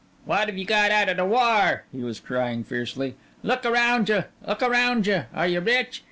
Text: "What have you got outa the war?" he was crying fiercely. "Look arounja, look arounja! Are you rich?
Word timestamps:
"What 0.25 0.47
have 0.47 0.57
you 0.57 0.65
got 0.65 0.89
outa 0.89 1.13
the 1.13 1.25
war?" 1.25 1.83
he 1.91 1.99
was 2.03 2.19
crying 2.19 2.63
fiercely. 2.63 3.17
"Look 3.43 3.61
arounja, 3.61 4.29
look 4.47 4.61
arounja! 4.61 5.27
Are 5.31 5.45
you 5.45 5.59
rich? 5.59 5.99